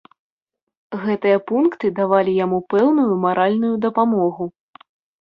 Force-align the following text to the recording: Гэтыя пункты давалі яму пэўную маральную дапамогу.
Гэтыя 1.03 1.37
пункты 1.51 1.93
давалі 2.01 2.31
яму 2.39 2.59
пэўную 2.77 3.09
маральную 3.29 3.73
дапамогу. 3.89 4.53